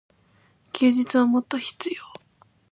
[0.73, 1.95] 休日はもっと必要。